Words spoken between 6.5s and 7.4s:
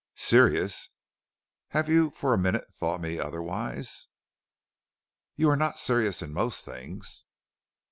things."